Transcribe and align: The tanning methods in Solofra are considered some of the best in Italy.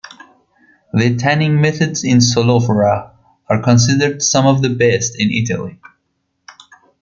The 0.95 1.15
tanning 1.15 1.61
methods 1.61 2.03
in 2.03 2.21
Solofra 2.21 3.11
are 3.47 3.61
considered 3.61 4.23
some 4.23 4.47
of 4.47 4.63
the 4.63 4.69
best 4.69 5.13
in 5.19 5.29
Italy. 5.29 5.79